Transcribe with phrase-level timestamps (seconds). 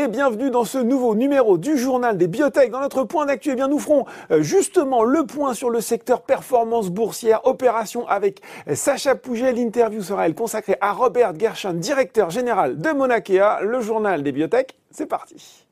[0.00, 2.70] et bienvenue dans ce nouveau numéro du journal des biotech.
[2.70, 6.22] Dans notre point d'actu, eh bien nous ferons euh, justement le point sur le secteur
[6.22, 9.52] performance boursière, opération avec euh, Sacha Pouget.
[9.52, 14.74] L'interview sera elle consacrée à Robert Gershon, directeur général de Monakea, le journal des biotech.
[14.90, 15.66] C'est parti.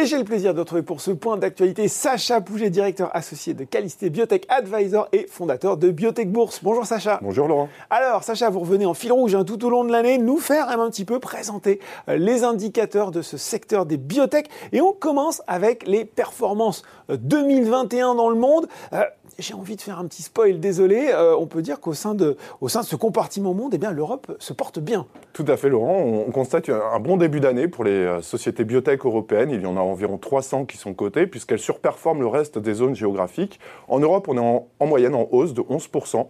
[0.00, 3.64] Et j'ai le plaisir de retrouver pour ce point d'actualité Sacha Pouget, directeur associé de
[3.64, 6.60] Calisté Biotech Advisor et fondateur de Biotech Bourse.
[6.62, 7.18] Bonjour Sacha.
[7.22, 7.68] Bonjour Laurent.
[7.90, 10.70] Alors Sacha, vous revenez en fil rouge hein, tout au long de l'année, nous faire
[10.70, 14.48] un petit peu présenter euh, les indicateurs de ce secteur des biotech.
[14.72, 18.68] Et on commence avec les performances 2021 euh, dans le monde.
[18.94, 19.02] Euh,
[19.40, 21.10] j'ai envie de faire un petit spoil, désolé.
[21.12, 23.90] Euh, on peut dire qu'au sein de, au sein de ce compartiment monde, eh bien,
[23.90, 25.06] l'Europe se porte bien.
[25.32, 25.98] Tout à fait, Laurent.
[25.98, 29.50] On, constate un bon début d'année pour les euh, sociétés biotech européennes.
[29.50, 32.94] Il y en a environ 300 qui sont cotées, puisqu'elles surperforment le reste des zones
[32.94, 33.58] géographiques.
[33.88, 34.40] En Europe, on est
[34.80, 36.26] en, moyenne en hausse de 11%, 11%.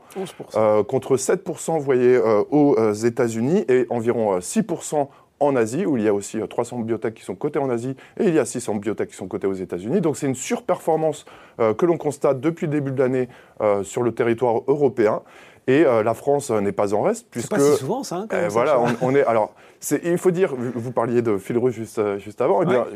[0.57, 2.19] Euh, contre 7%, vous voyez,
[2.51, 5.09] aux États-Unis et environ 6%
[5.41, 7.97] en Asie, où il y a aussi 300 euh, biotech qui sont cotées en Asie,
[8.19, 10.01] et il y a 600 biotech qui sont cotées aux États-Unis.
[10.01, 11.25] Donc c'est une surperformance
[11.59, 13.29] euh, que l'on constate depuis le début de l'année
[13.63, 15.23] euh, sur le territoire européen.
[15.67, 17.51] Et la France n'est pas en reste, puisque...
[17.51, 19.23] pas si souvent, ça, hein, Voilà, on, est...
[19.25, 19.55] Alors,
[20.03, 22.87] il faut dire, vous parliez de fil rouge juste, juste avant, eh bien,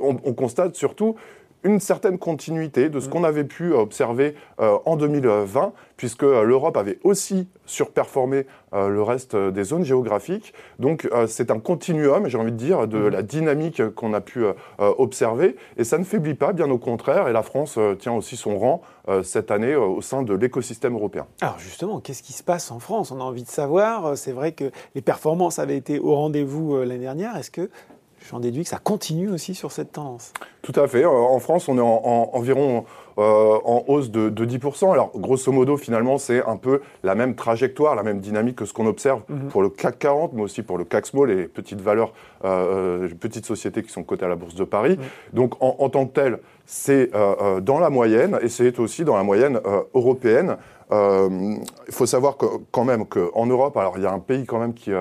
[0.00, 1.16] on, on constate surtout
[1.64, 3.10] une certaine continuité de ce mm.
[3.10, 9.02] qu'on avait pu observer euh, en 2020, puisque euh, l'Europe avait aussi surperformé euh, le
[9.02, 10.52] reste des zones géographiques.
[10.78, 13.08] Donc c'est un continuum, j'ai envie de dire, de mm.
[13.08, 14.44] la dynamique qu'on a pu
[14.78, 18.58] observer, et ça ne faiblit pas, bien au contraire, et la France tient aussi son
[18.58, 18.82] rang
[19.22, 21.26] cette année au sein de l'écosystème européen.
[21.40, 23.10] Alors justement, qu'est-ce qui se passe en France?
[23.10, 24.16] On a envie de savoir.
[24.16, 27.36] C'est vrai que les performances avaient été au rendez-vous l'année dernière.
[27.36, 27.68] Est-ce que
[28.30, 30.32] J'en déduis que ça continue aussi sur cette tendance?
[30.62, 31.04] Tout à fait.
[31.04, 32.84] Euh, en France, on est en, environ
[33.18, 34.92] euh, en hausse de, 10%.
[34.92, 38.72] Alors, grosso modo, finalement, c'est un peu la même trajectoire, la même dynamique que ce
[38.72, 39.48] qu'on observe mhm.
[39.48, 42.12] pour le CAC 40, mais aussi pour le CAC Small, les petites valeurs,
[42.44, 44.96] euh, petites sociétés qui sont cotées à la Bourse de Paris.
[44.98, 45.04] Mhm.
[45.34, 47.10] Donc, en, tant que tel, c'est
[47.62, 49.60] dans la moyenne et c'est aussi dans la moyenne
[49.94, 50.56] européenne.
[50.90, 51.58] Il
[51.90, 54.74] faut savoir que, quand même qu'en Europe, alors il y a un pays quand même
[54.74, 54.92] qui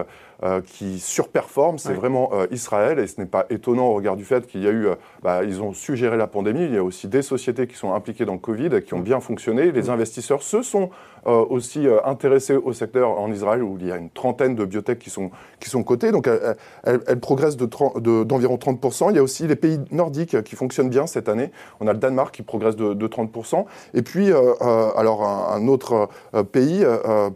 [0.44, 2.98] euh, qui surperforme, c'est vraiment euh, Israël.
[2.98, 5.44] Et ce n'est pas étonnant au regard du fait qu'il y a eu, euh, bah,
[5.44, 6.64] ils ont su gérer la pandémie.
[6.64, 9.20] Il y a aussi des sociétés qui sont impliquées dans le Covid, qui ont bien
[9.20, 9.72] fonctionné.
[9.72, 10.90] Les investisseurs se sont
[11.24, 15.12] aussi intéressés au secteur en Israël, où il y a une trentaine de biotech qui
[15.12, 15.30] sont,
[15.60, 16.12] qui sont cotées.
[16.12, 19.12] Donc elles, elles, progressent d'environ de, 30%.
[19.12, 21.52] Il y a aussi les pays nordiques qui fonctionnent bien cette année.
[21.80, 23.66] On a le Danemark qui progresse de, 30%.
[23.94, 26.10] Et puis, alors un, autre
[26.52, 26.84] pays,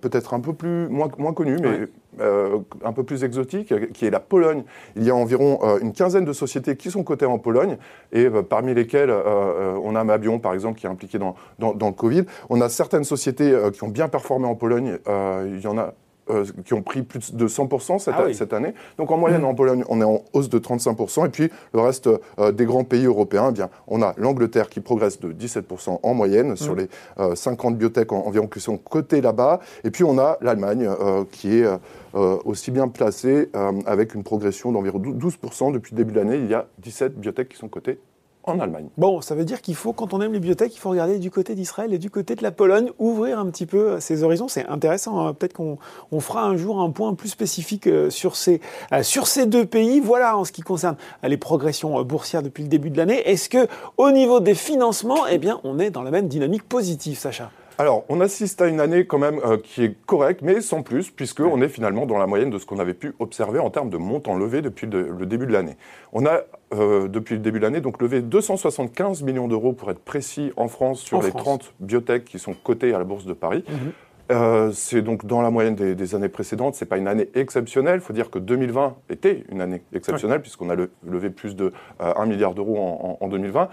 [0.01, 1.87] peut-être un peu plus moins, moins connu, mais
[2.20, 4.64] euh, un peu plus exotique, qui est la Pologne.
[4.96, 7.78] Il y a environ euh, une quinzaine de sociétés qui sont cotées en Pologne,
[8.12, 11.88] et euh, parmi lesquelles on a Mabion, par exemple, qui est impliqué dans, dans, dans,
[11.88, 12.24] le Covid.
[12.50, 14.98] On a certaines sociétés qui ont bien performé en Pologne.
[15.08, 15.94] il y en a
[16.31, 18.74] euh, qui ont pris plus de 100% cette, ah cette, année.
[18.97, 19.46] Donc en moyenne, mmh.
[19.46, 21.28] en Pologne, on est en hausse de 35%.
[21.28, 22.09] Et puis le reste
[22.40, 26.14] euh, des grands pays européens, eh bien, on a l'Angleterre qui progresse de 17% en
[26.16, 26.88] moyenne sur mmh.
[27.19, 29.59] les 50 euh, biotech environ qui sont cotées là-bas.
[29.84, 30.90] Et puis on a l'Allemagne
[31.31, 31.68] qui est
[32.14, 33.50] aussi bien placée
[33.85, 36.38] avec une progression d'environ 12% depuis le début de l'année.
[36.38, 38.00] Il y a 17 biotech qui sont cotées
[38.47, 38.88] en Allemagne.
[38.97, 41.31] Bon, ça veut dire qu'il faut, quand on aime les biotech, il faut regarder du
[41.31, 44.47] côté d'Israël et du côté de la Pologne, ouvrir un petit peu ses horizons.
[44.47, 45.25] C'est intéressant.
[45.25, 45.33] Hein.
[45.33, 45.78] Peut-être qu'on
[46.19, 48.61] fera un jour un point plus spécifique euh, sur ces,
[48.94, 50.00] euh, sur ces deux pays.
[50.00, 53.28] Voilà en ce qui concerne euh, les progressions boursières depuis le début de l'année.
[53.28, 53.67] Est-ce que,
[53.97, 57.51] au niveau des financements, eh bien, on est dans la même dynamique positive, Sacha?
[57.78, 61.62] Alors, on assiste à une année quand même qui est correcte, mais sans plus, puisqu'on
[61.62, 64.36] est finalement dans la moyenne de ce qu'on avait pu observer en termes de montant
[64.36, 65.75] levé depuis le début de l'année.
[66.14, 66.41] On a
[66.74, 70.68] euh, depuis le début de l'année, donc levé 275 millions d'euros pour être précis en
[70.68, 73.64] France sur les 30 biotech qui sont cotées à la Bourse de Paris.
[73.68, 73.91] Mhm.
[74.31, 76.76] Euh, c'est donc dans la moyenne des, années précédentes.
[76.76, 77.96] C'est pas une année exceptionnelle.
[77.96, 82.05] Il faut dire que 2020 était une année exceptionnelle puisqu'on a levé plus de 1
[82.05, 83.70] euh, milliard d'euros en, 2020.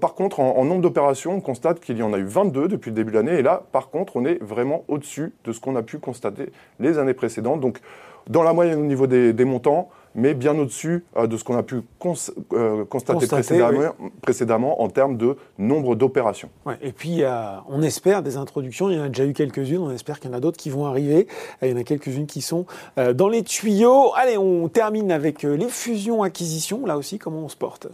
[0.00, 2.96] par contre, en, nombre d'opérations, on constate qu'il y en a eu 22 depuis le
[2.96, 3.38] début de l'année.
[3.38, 6.50] Et là, par contre, on est vraiment au-dessus de ce qu'on a pu constater
[6.80, 7.60] les années précédentes.
[7.60, 7.78] Donc,
[8.28, 11.62] dans la moyenne au niveau des montants, mais bien au-dessus euh, de ce qu'on a
[11.62, 13.26] pu euh, constater,
[14.22, 16.50] précédemment, en termes de nombre d'opérations.
[16.82, 17.22] et puis,
[17.68, 20.34] on espère des introductions, il y en a déjà eu quelques-unes, on espère qu'il y
[20.34, 21.26] en a d'autres qui vont arriver,
[21.62, 22.66] il y en a quelques-unes qui sont
[22.98, 24.12] euh, dans les tuyaux.
[24.16, 27.88] Allez, on termine avec les fusions-acquisitions, là aussi, comment on se porte?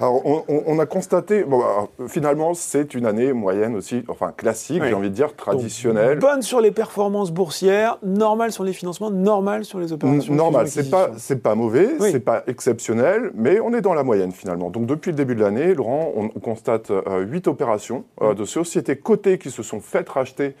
[0.00, 4.94] Alors, on, a constaté, bon, bah, finalement, c'est une année moyenne aussi, enfin classique, j'ai
[4.94, 6.18] envie de dire, traditionnelle.
[6.18, 10.34] bonne sur les performances boursières, normale sur les financements, normale sur les opérations.
[10.34, 14.32] Normal, c'est pas, c'est pas mauvais, c'est pas exceptionnel, mais on est dans la moyenne
[14.32, 14.70] finalement.
[14.70, 18.96] Donc depuis le début de l'année, Laurent, on constate euh, huit opérations euh, de sociétés
[18.96, 20.54] cotées qui se sont faites racheter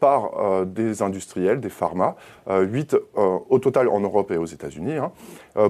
[0.00, 2.16] par des industriels, des pharma,
[2.48, 5.12] 8 au total en Europe et aux États-Unis, hein,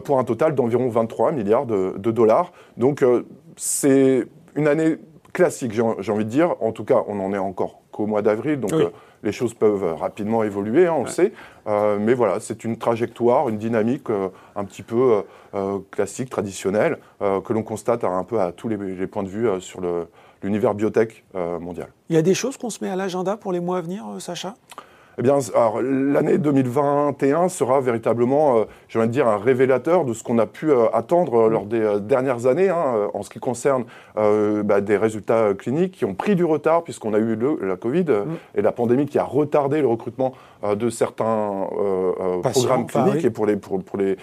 [0.00, 2.52] pour un total d'environ 23 milliards de, dollars.
[2.76, 3.04] Donc
[3.56, 4.96] c'est une année
[5.32, 5.82] classique, j'ai
[6.12, 6.56] envie de dire.
[6.60, 8.72] En tout cas, on n'en est encore qu'au mois d'avril, donc
[9.22, 11.32] les choses peuvent rapidement évoluer, hein, on le sait.
[11.66, 14.08] mais voilà, c'est une trajectoire, une dynamique
[14.56, 15.22] un petit peu
[15.90, 19.80] classique, traditionnelle, que l'on constate un peu à tous les, les points de vue sur
[19.80, 20.06] le,
[20.42, 21.88] l'univers biotech euh, mondial.
[22.08, 24.04] Il y a des choses qu'on se met à l'agenda pour les mois à venir,
[24.08, 24.54] euh, Sacha?
[25.18, 25.36] Eh bien,
[25.82, 30.46] l'année 2021 sera véritablement, euh, j'ai envie de dire, un révélateur de ce qu'on a
[30.46, 33.84] pu attendre lors des dernières années hein, en ce qui concerne
[34.14, 38.04] bah, des résultats cliniques qui ont pris du retard puisqu'on a eu le, la Covid
[38.04, 38.36] mm.
[38.54, 40.32] et la pandémie qui a retardé le recrutement
[40.64, 41.66] de certains
[42.42, 44.16] programmes cliniques et pour, les, pour, pour, les,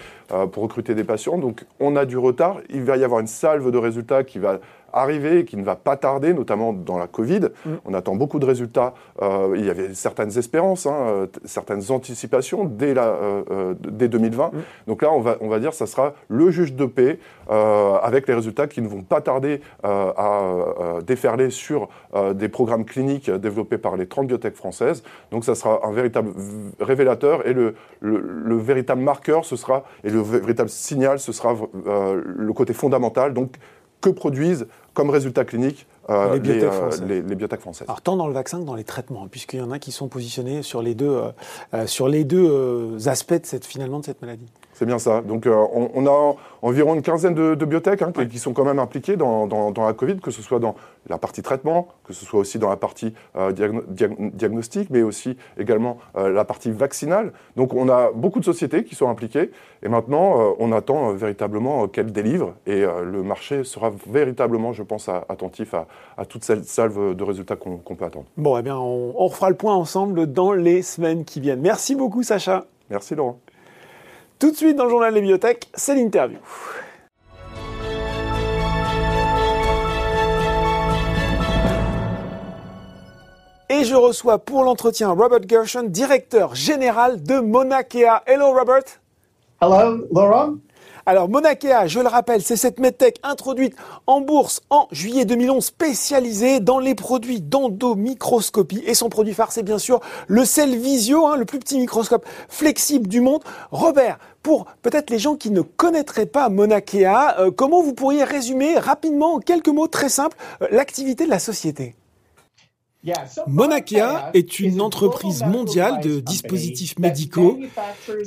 [0.50, 1.38] pour recruter des patients.
[1.38, 2.56] Donc, on a du retard.
[2.70, 4.58] Il va y avoir une salve de résultats qui va
[4.92, 7.48] arriver et qui ne va pas tarder, notamment dans la Covid.
[7.64, 7.70] Mm.
[7.84, 8.94] On attend beaucoup de résultats.
[9.22, 14.46] Euh, il y avait certaines espérances, hein, euh, certaines anticipations dès, la, euh, dès 2020.
[14.46, 14.50] Mm.
[14.86, 17.18] Donc là, on va, on va dire que ça sera le juge de paix
[17.50, 21.88] avec les résultats qui ne vont pas tarder à déferler sur
[22.34, 25.02] des programmes cliniques développés par les 30 biotech françaises.
[25.30, 26.32] Donc ça sera un véritable
[26.78, 31.56] révélateur et le, le, le véritable marqueur, ce sera, et le véritable signal, ce sera
[31.84, 33.32] le côté fondamental.
[33.32, 33.52] Donc
[34.00, 37.86] que produisent comme résultat clinique euh, les, biotech euh, françaises.
[37.86, 39.92] Alors, tant dans le vaccin que dans les traitements, hein, puisqu'il y en a qui
[39.92, 41.20] sont positionnés sur les deux,
[41.74, 44.46] euh, sur les deux aspects de cette, finalement de cette maladie.
[44.78, 45.22] C'est bien ça.
[45.22, 49.72] Donc on, a environ une quinzaine de, biotech hein, qui, sont quand même impliqués dans,
[49.76, 50.76] la Covid, que ce soit dans
[51.08, 53.12] la partie traitement, que ce soit aussi dans la partie
[53.88, 57.32] diagnostic, mais aussi également la partie vaccinale.
[57.56, 59.50] Donc on a beaucoup de sociétés qui sont impliquées
[59.82, 65.74] et maintenant on attend véritablement qu'elles délivrent et le marché sera véritablement, je pense, attentif
[65.74, 68.26] à, à toute cette salve de résultats qu'on peut attendre.
[68.36, 71.62] Bon, eh bien, on, on refera le point ensemble dans les semaines qui viennent.
[71.62, 72.66] Merci beaucoup, Sacha.
[72.90, 73.40] Merci, Laurent.
[74.38, 76.38] Tout de suite dans le journal des bibliothèques, c'est l'interview.
[83.68, 88.22] Et je reçois pour l'entretien Robert Gershon, directeur général de Monakea.
[88.26, 88.84] Hello Robert.
[89.60, 90.54] Hello Laurent.
[91.08, 93.74] Alors Monakea, je le rappelle, c'est cette medtech introduite
[94.06, 98.82] en bourse en juillet 2011, spécialisée dans les produits d'endomicroscopie.
[98.84, 103.08] Et son produit phare, c'est bien sûr le Cellvisio, hein, le plus petit microscope flexible
[103.08, 103.42] du monde.
[103.70, 108.78] Robert, pour peut-être les gens qui ne connaîtraient pas Monakea, euh, comment vous pourriez résumer
[108.78, 111.94] rapidement, en quelques mots très simples, euh, l'activité de la société?
[113.46, 117.58] Monakea est une entreprise mondiale de dispositifs médicaux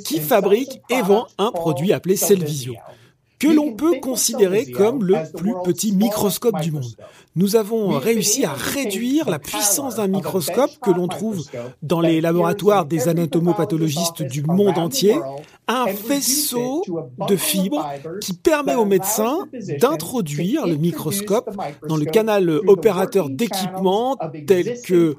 [0.04, 2.74] qui fabrique et vend un produit appelé Cellvisio
[3.42, 6.94] que l'on peut considérer comme le plus petit microscope du monde.
[7.34, 11.44] Nous avons réussi à réduire la puissance d'un microscope que l'on trouve
[11.82, 15.16] dans les laboratoires des anatomopathologistes du monde entier,
[15.68, 16.82] un faisceau
[17.28, 17.88] de fibres
[18.20, 19.46] qui permet aux médecins
[19.80, 21.50] d'introduire le microscope
[21.88, 24.16] dans le canal opérateur d'équipements
[24.46, 25.16] tels que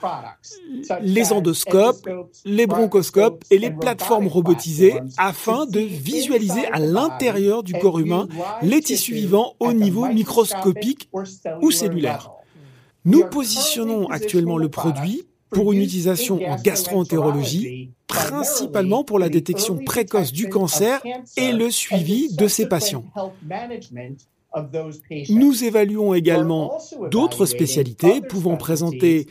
[1.01, 2.07] les endoscopes,
[2.45, 8.27] les bronchoscopes et les plateformes robotisées afin de visualiser à l'intérieur du corps humain
[8.62, 11.09] les tissus vivants au niveau microscopique
[11.62, 12.31] ou cellulaire.
[13.05, 20.32] Nous positionnons actuellement le produit pour une utilisation en gastroentérologie, principalement pour la détection précoce
[20.32, 21.01] du cancer
[21.36, 23.05] et le suivi de ces patients.
[25.29, 26.77] Nous évaluons également
[27.10, 29.27] d'autres spécialités pouvant présenter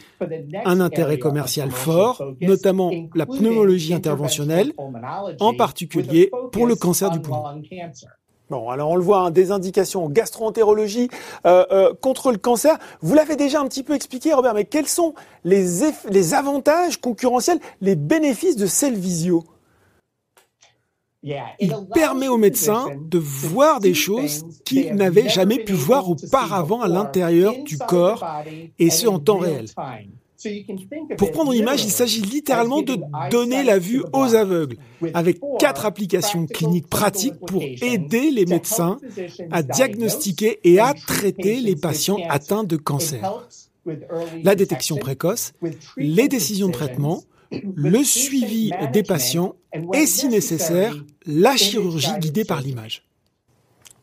[0.65, 4.73] un intérêt commercial fort, notamment la pneumologie interventionnelle,
[5.39, 7.63] en particulier pour le cancer du poumon.
[8.53, 11.09] Bon, alors on le voit, hein, des indications en gastroentérologie
[11.47, 12.77] euh, euh, contre le cancer.
[13.01, 15.65] Vous l'avez déjà un petit peu expliqué, Robert, mais quels sont les,
[16.11, 19.45] les avantages concurrentiels, les bénéfices de Cellvisio
[21.61, 26.89] il permet aux médecins de voir des choses qu'ils n'avaient jamais pu voir auparavant à
[26.89, 28.23] l'intérieur du corps,
[28.79, 29.67] et ce en temps réel.
[31.19, 32.99] Pour prendre une image, il s'agit littéralement de
[33.31, 34.77] donner la vue aux aveugles,
[35.15, 38.99] avec quatre applications cliniques pratiques pour aider les médecins
[39.51, 43.49] à diagnostiquer et à traiter les patients atteints de cancer.
[44.43, 45.53] La détection précoce,
[45.97, 49.55] les décisions de traitement, le suivi des patients
[49.93, 50.95] et, si nécessaire,
[51.27, 53.05] la chirurgie guidée par l'image.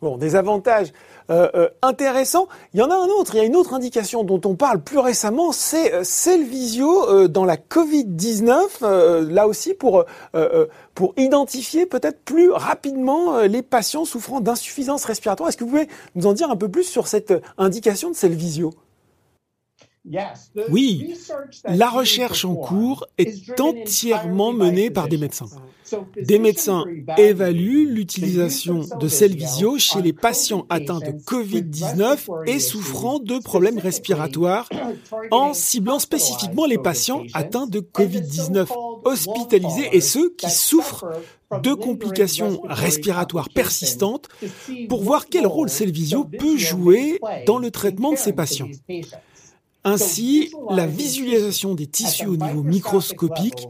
[0.01, 0.93] Bon, des avantages
[1.29, 2.48] euh, euh, intéressants.
[2.74, 4.79] Il y en a un autre, il y a une autre indication dont on parle
[4.79, 6.03] plus récemment, c'est euh,
[6.38, 10.05] le visio dans la Covid-19, là aussi pour,
[10.93, 15.50] pour identifier peut-être plus rapidement les patients souffrant d'insuffisance respiratoire.
[15.50, 18.74] Est-ce que vous pouvez nous en dire un peu plus sur cette indication de visio
[20.69, 21.13] Oui,
[21.65, 25.47] la recherche en cours est entièrement menée par des médecins.
[26.21, 26.85] Des médecins
[27.17, 34.69] évaluent l'utilisation de Cellvisio chez les patients atteints de Covid-19 et souffrant de problèmes respiratoires
[35.31, 38.67] en ciblant spécifiquement les patients atteints de Covid-19
[39.03, 41.05] hospitalisés et ceux qui souffrent
[41.63, 44.27] de complications respiratoires persistantes
[44.87, 48.69] pour voir quel rôle Cellvisio peut jouer dans le traitement de ces patients.
[49.83, 53.67] Ainsi, la visualisation des tissus au niveau microscopique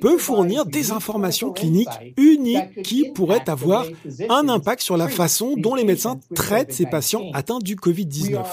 [0.00, 3.86] peut fournir des informations cliniques uniques qui pourraient avoir
[4.28, 8.44] un impact sur la façon dont les médecins traitent ces patients atteints du Covid-19.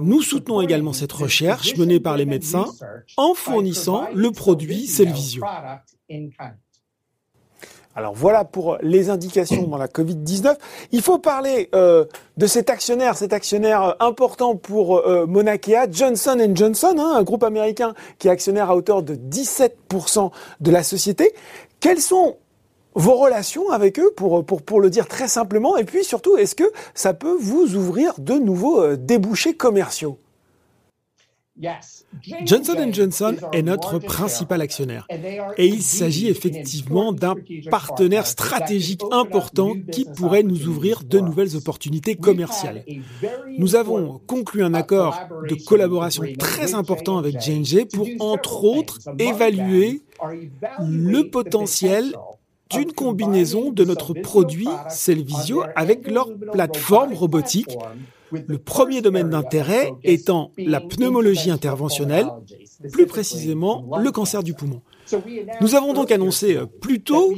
[0.00, 2.66] Nous soutenons également cette recherche menée par les médecins
[3.16, 5.42] en fournissant le produit Cellvisio.
[7.98, 10.54] Alors voilà pour les indications dans la Covid-19.
[10.92, 12.04] Il faut parler euh,
[12.36, 17.42] de cet actionnaire, cet actionnaire euh, important pour euh, Monakea, Johnson Johnson, hein, un groupe
[17.42, 21.34] américain qui est actionnaire à hauteur de 17% de la société.
[21.80, 22.36] Quelles sont
[22.94, 26.54] vos relations avec eux, pour, pour, pour le dire très simplement, et puis surtout, est-ce
[26.54, 30.20] que ça peut vous ouvrir de nouveaux débouchés commerciaux?
[32.44, 35.06] Johnson Johnson est notre principal actionnaire.
[35.56, 37.34] et il s'agit effectivement d'un
[37.70, 42.84] partenaire stratégique important qui pourrait nous ouvrir de nouvelles opportunités commerciales.
[43.58, 50.02] Nous avons conclu un accord de collaboration très important avec J&J pour, entre autres, évaluer
[50.80, 52.14] le potentiel
[52.70, 57.76] d'une combinaison de notre produit Cellvisio avec leur plateforme robotique
[58.32, 62.26] le premier domaine d'intérêt étant la pneumologie interventionnelle,
[62.92, 64.82] plus précisément le cancer du poumon.
[65.60, 67.32] Nous avons donc annoncé euh, plus tôt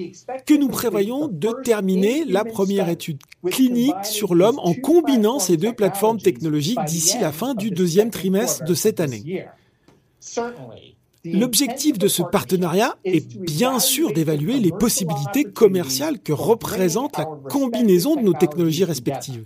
[0.44, 5.73] que nous prévoyons de terminer la première étude clinique sur l'homme en combinant ces deux
[5.73, 9.47] plateformes technologiques d'ici la fin du deuxième trimestre de cette année.
[11.25, 18.16] L'objectif de ce partenariat est bien sûr d'évaluer les possibilités commerciales que représente la combinaison
[18.16, 19.44] de nos technologies respectives.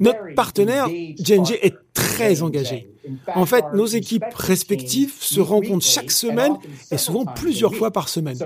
[0.00, 2.92] Notre partenaire J&J est très engagé.
[3.34, 6.56] En fait, nos équipes respectives se rencontrent chaque semaine
[6.90, 8.38] et souvent plusieurs fois par semaine.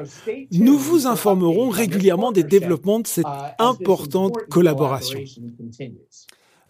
[0.52, 5.20] Nous vous informerons régulièrement des développements de cette uh, importante collaboration.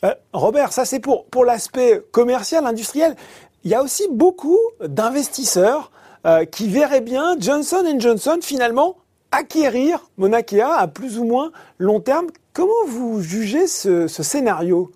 [0.04, 3.16] Euh, Robert, ça c'est pour, pour l'aspect commercial, industriel.
[3.64, 5.90] Il y a aussi beaucoup d'investisseurs
[6.26, 8.96] euh, qui verraient bien Johnson Johnson finalement
[9.36, 12.26] acquérir Monakea à plus ou moins long terme.
[12.52, 14.90] Comment vous jugez ce, scénario?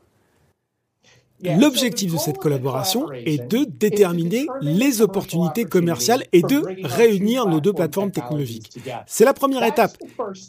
[1.42, 7.72] L'objectif de cette collaboration est de déterminer les opportunités commerciales et de réunir nos deux
[7.72, 8.78] plateformes technologiques.
[9.06, 9.96] C'est la première étape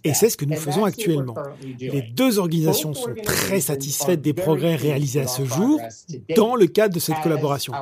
[0.03, 1.35] et c'est ce que nous faisons actuellement.
[1.79, 5.79] Les deux organisations sont très satisfaites des progrès réalisés à ce jour
[6.35, 7.73] dans le cadre de cette collaboration.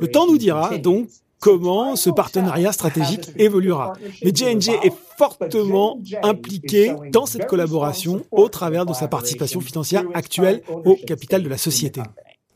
[0.00, 1.08] Le temps nous dira donc
[1.40, 3.92] comment ce partenariat stratégique évoluera.
[4.24, 10.62] Mais J&J est fortement impliqué dans cette collaboration au travers de sa participation financière actuelle
[10.68, 12.02] au capital de la société.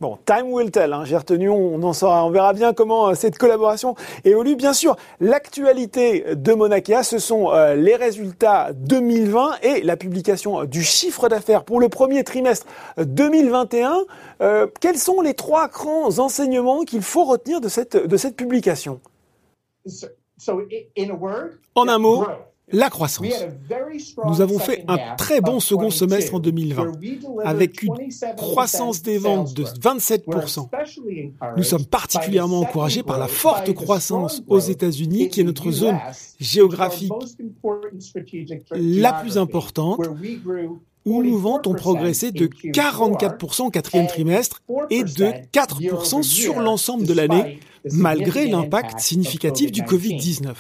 [0.03, 0.93] Bon, time will tell.
[0.93, 1.05] Hein.
[1.05, 3.95] J'ai retenu, on en saura, on verra bien comment euh, cette collaboration
[4.25, 4.57] évolue.
[4.57, 10.83] Bien sûr, l'actualité de Monakea, ce sont euh, les résultats 2020 et la publication du
[10.83, 12.67] chiffre d'affaires pour le premier trimestre
[12.99, 14.01] 2021.
[14.41, 19.01] Euh, quels sont les trois grands enseignements qu'il faut retenir de cette, de cette publication?
[21.77, 22.27] En un mot,
[22.71, 23.27] la croissance.
[24.27, 26.93] Nous avons fait un très bon second semestre en 2020,
[27.45, 27.95] avec une
[28.37, 30.69] croissance des ventes de 27%.
[31.57, 35.99] Nous sommes particulièrement encouragés par la forte croissance aux États-Unis, qui est notre zone
[36.41, 37.13] géographique
[38.71, 40.01] la plus importante,
[41.05, 47.07] où nos ventes ont progressé de 44% au quatrième trimestre et de 4% sur l'ensemble
[47.07, 47.59] de l'année,
[47.91, 50.55] malgré l'impact significatif du Covid-19.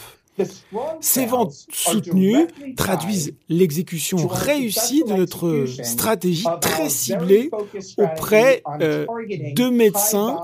[1.00, 2.46] Ces ventes soutenues
[2.76, 7.50] traduisent l'exécution réussie de notre stratégie très ciblée
[7.98, 9.04] auprès euh,
[9.54, 10.38] de médecins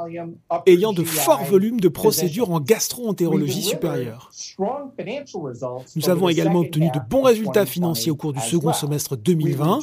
[0.67, 4.31] ayant de forts volumes de procédures en gastro-entérologie supérieure.
[5.97, 9.81] Nous avons également obtenu de bons résultats financiers au cours du second semestre 2020.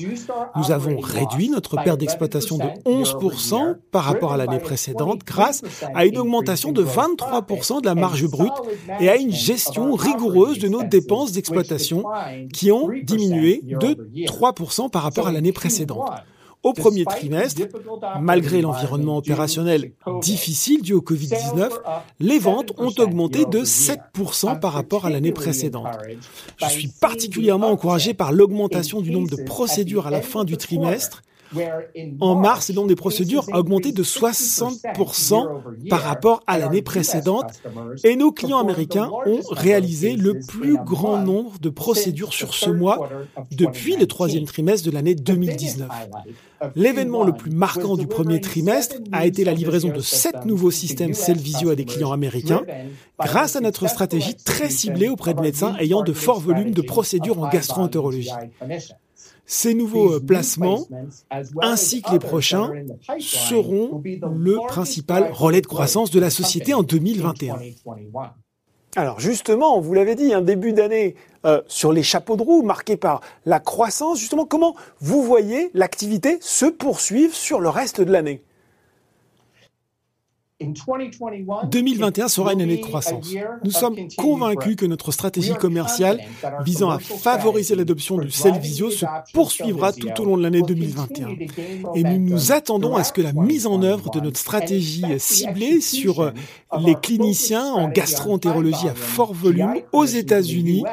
[0.55, 5.63] Nous avons réduit notre perte d'exploitation de 11% par rapport à l'année précédente grâce
[5.95, 8.53] à une augmentation de 23% de la marge brute
[9.00, 12.04] et à une gestion rigoureuse de nos dépenses d'exploitation
[12.54, 16.10] qui ont diminué de 3% par rapport à l'année précédente.
[16.64, 17.62] Au premier trimestre,
[18.20, 21.70] malgré l'environnement opérationnel difficile dû au Covid-19,
[22.20, 25.96] les ventes ont augmenté de 7% par rapport à l'année précédente.
[26.58, 31.22] Je suis particulièrement encouragé par l'augmentation du nombre de procédures à la fin du trimestre
[32.19, 37.62] En mars, le nombre des procédures a augmenté de 60% par rapport à l'année précédente
[38.03, 43.09] et nos clients américains ont réalisé le plus grand nombre de procédures sur ce mois
[43.51, 45.89] depuis le troisième trimestre de l'année 2019.
[46.75, 51.13] L'événement le plus marquant du premier trimestre a été la livraison de sept nouveaux systèmes
[51.13, 52.63] Cellvisio à des clients américains
[53.19, 57.39] grâce à notre stratégie très ciblée auprès de médecins ayant de forts volumes de procédures
[57.39, 58.31] en gastroentérologie.
[59.46, 60.88] Ces nouveaux placements,
[61.62, 62.72] ainsi que les prochains,
[63.20, 67.60] seront le principal relais de croissance de la société en 2021.
[68.98, 72.96] Alors justement, vous l'avez dit, un début d'année euh, sur les chapeaux de roue marqué
[72.96, 74.20] par la croissance.
[74.20, 78.42] Justement, comment vous voyez l'activité se poursuivre sur le reste de l'année?
[80.62, 83.29] 2021 sera une année de croissance.
[83.65, 86.21] Nous sommes convaincus que notre stratégie commerciale
[86.63, 88.29] visant à favoriser l'adoption du
[88.62, 91.29] Visio se poursuivra tout au long de l'année 2021.
[91.95, 95.81] Et nous nous attendons à ce que la mise en œuvre de notre stratégie ciblée
[95.81, 96.31] sur
[96.79, 100.85] les cliniciens en gastroentérologie à fort volume aux États-Unis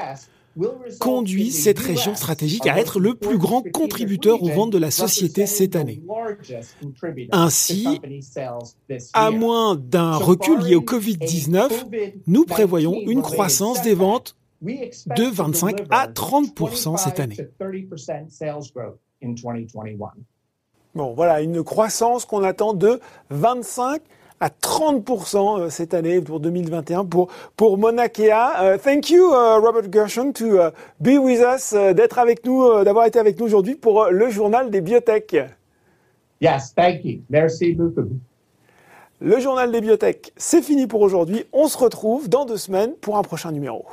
[0.98, 5.46] conduit cette région stratégique à être le plus grand contributeur aux ventes de la société
[5.46, 6.02] cette année.
[7.32, 8.00] Ainsi,
[9.12, 11.70] à moins d'un recul lié au Covid-19,
[12.26, 17.36] nous prévoyons une croissance des ventes de 25 à 30% cette année.
[20.94, 24.04] Bon, voilà, une croissance qu'on attend de 25 à
[24.48, 28.74] 30% euh, cette année pour 2021 pour pour Monakea.
[28.74, 30.70] Uh, thank you uh, Robert Gershon to uh,
[31.00, 34.80] be with us, d'être avec nous, d'avoir été avec nous aujourd'hui pour le journal des
[34.80, 35.36] biotech.
[36.40, 37.20] Yes, thank you.
[37.30, 38.08] Merci beaucoup.
[39.20, 41.44] Le journal des biotech, c'est fini pour aujourd'hui.
[41.52, 43.86] On se retrouve dans deux semaines pour un prochain numéro.